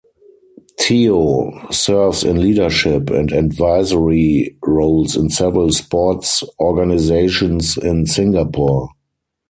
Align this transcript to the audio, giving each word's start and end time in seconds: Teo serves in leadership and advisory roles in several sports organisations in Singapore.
Teo 0.79 1.61
serves 1.69 2.23
in 2.23 2.41
leadership 2.41 3.11
and 3.11 3.31
advisory 3.31 4.57
roles 4.65 5.15
in 5.15 5.29
several 5.29 5.71
sports 5.71 6.41
organisations 6.59 7.77
in 7.77 8.07
Singapore. 8.07 8.89